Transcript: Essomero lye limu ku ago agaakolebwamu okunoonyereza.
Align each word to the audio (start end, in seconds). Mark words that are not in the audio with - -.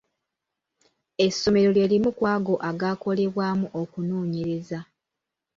Essomero 1.25 1.69
lye 1.77 1.85
limu 1.91 2.09
ku 2.17 2.23
ago 2.33 2.55
agaakolebwamu 2.69 3.65
okunoonyereza. 3.81 4.79